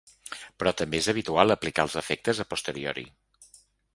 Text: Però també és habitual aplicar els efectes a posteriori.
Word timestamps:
Però 0.61 0.71
també 0.79 1.01
és 1.01 1.09
habitual 1.13 1.55
aplicar 1.57 1.85
els 1.87 1.97
efectes 2.03 2.43
a 2.45 2.47
posteriori. 2.53 3.05